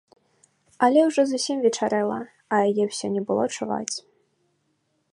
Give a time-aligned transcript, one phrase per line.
[0.87, 2.19] Але ўжо зусім вечарэла,
[2.57, 3.95] а яе ўсё не было чуваць.